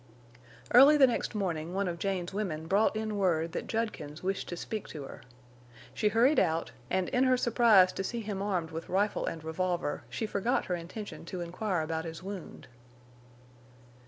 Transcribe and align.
Early 0.73 0.97
the 0.97 1.05
next 1.05 1.35
morning 1.35 1.75
one 1.75 1.87
of 1.87 1.99
Jane's 1.99 2.33
women 2.33 2.65
brought 2.65 2.95
in 2.95 3.19
word 3.19 3.51
that 3.51 3.67
Judkins 3.67 4.23
wished 4.23 4.49
to 4.49 4.57
speak 4.57 4.87
to 4.87 5.03
her. 5.03 5.21
She 5.93 6.07
hurried 6.07 6.39
out, 6.39 6.71
and 6.89 7.07
in 7.09 7.25
her 7.25 7.37
surprise 7.37 7.93
to 7.93 8.03
see 8.03 8.21
him 8.21 8.41
armed 8.41 8.71
with 8.71 8.89
rifle 8.89 9.27
and 9.27 9.43
revolver, 9.43 10.01
she 10.09 10.25
forgot 10.25 10.65
her 10.65 10.75
intention 10.75 11.23
to 11.25 11.41
inquire 11.41 11.83
about 11.83 12.05
his 12.05 12.23
wound. 12.23 12.67